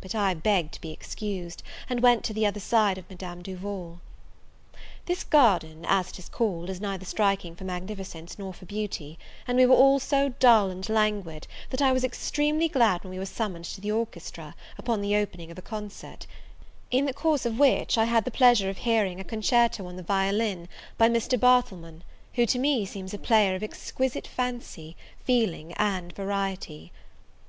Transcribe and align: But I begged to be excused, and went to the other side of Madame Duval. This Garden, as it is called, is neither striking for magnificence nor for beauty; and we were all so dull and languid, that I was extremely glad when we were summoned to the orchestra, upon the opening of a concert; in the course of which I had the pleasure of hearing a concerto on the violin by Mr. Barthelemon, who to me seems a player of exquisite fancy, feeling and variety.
But 0.00 0.16
I 0.16 0.34
begged 0.34 0.74
to 0.74 0.80
be 0.80 0.90
excused, 0.90 1.62
and 1.88 2.00
went 2.02 2.24
to 2.24 2.34
the 2.34 2.44
other 2.44 2.58
side 2.58 2.98
of 2.98 3.08
Madame 3.08 3.42
Duval. 3.42 4.00
This 5.06 5.22
Garden, 5.22 5.86
as 5.88 6.08
it 6.10 6.18
is 6.18 6.28
called, 6.28 6.68
is 6.68 6.80
neither 6.80 7.04
striking 7.04 7.54
for 7.54 7.62
magnificence 7.62 8.36
nor 8.40 8.52
for 8.52 8.66
beauty; 8.66 9.20
and 9.46 9.56
we 9.56 9.64
were 9.64 9.76
all 9.76 10.00
so 10.00 10.30
dull 10.40 10.68
and 10.70 10.88
languid, 10.88 11.46
that 11.70 11.80
I 11.80 11.92
was 11.92 12.02
extremely 12.02 12.66
glad 12.68 13.04
when 13.04 13.12
we 13.12 13.20
were 13.20 13.24
summoned 13.24 13.66
to 13.66 13.80
the 13.80 13.92
orchestra, 13.92 14.56
upon 14.78 15.00
the 15.00 15.14
opening 15.14 15.52
of 15.52 15.58
a 15.58 15.62
concert; 15.62 16.26
in 16.90 17.04
the 17.04 17.14
course 17.14 17.46
of 17.46 17.60
which 17.60 17.96
I 17.96 18.06
had 18.06 18.24
the 18.24 18.32
pleasure 18.32 18.68
of 18.68 18.78
hearing 18.78 19.20
a 19.20 19.24
concerto 19.24 19.86
on 19.86 19.94
the 19.94 20.02
violin 20.02 20.68
by 20.98 21.08
Mr. 21.08 21.38
Barthelemon, 21.38 22.02
who 22.34 22.46
to 22.46 22.58
me 22.58 22.84
seems 22.84 23.14
a 23.14 23.16
player 23.18 23.54
of 23.54 23.62
exquisite 23.62 24.26
fancy, 24.26 24.96
feeling 25.24 25.72
and 25.74 26.12
variety. 26.12 26.90